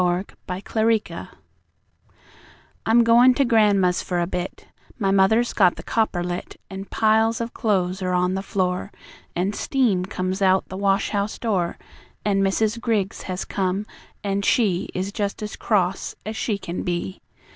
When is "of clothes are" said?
7.39-8.13